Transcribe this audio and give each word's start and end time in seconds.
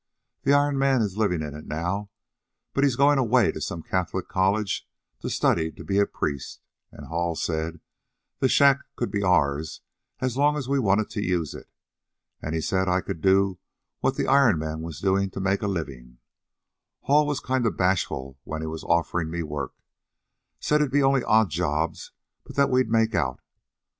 The 0.41 0.53
Iron 0.53 0.79
Man's 0.79 1.15
livin' 1.15 1.43
in 1.43 1.53
it 1.53 1.67
now, 1.67 2.09
but 2.73 2.83
he's 2.83 2.95
goin' 2.95 3.19
away 3.19 3.51
to 3.51 3.61
some 3.61 3.83
Catholic 3.83 4.27
college 4.27 4.89
to 5.19 5.29
study 5.29 5.71
to 5.73 5.83
be 5.83 5.99
a 5.99 6.07
priest, 6.07 6.63
an' 6.91 7.03
Hall 7.03 7.35
said 7.35 7.79
the 8.39 8.49
shack'd 8.49 8.83
be 9.11 9.21
ours 9.21 9.81
as 10.19 10.35
long 10.37 10.57
as 10.57 10.67
we 10.67 10.79
wanted 10.79 11.11
to 11.11 11.23
use 11.23 11.53
it. 11.53 11.69
An' 12.41 12.53
he 12.53 12.61
said 12.61 12.87
I 12.87 13.01
could 13.01 13.21
do 13.21 13.59
what 13.99 14.15
the 14.15 14.25
Iron 14.25 14.57
Man 14.57 14.81
was 14.81 14.99
doin' 15.01 15.29
to 15.29 15.39
make 15.39 15.61
a 15.61 15.67
livin'. 15.67 16.17
Hall 17.01 17.27
was 17.27 17.39
kind 17.39 17.67
of 17.67 17.77
bashful 17.77 18.39
when 18.43 18.61
he 18.63 18.67
was 18.67 18.83
offerin' 18.83 19.29
me 19.29 19.43
work. 19.43 19.75
Said 20.59 20.81
it'd 20.81 20.91
be 20.91 21.03
only 21.03 21.23
odd 21.25 21.51
jobs, 21.51 22.11
but 22.43 22.55
that 22.55 22.71
we'd 22.71 22.89
make 22.89 23.13
out. 23.13 23.39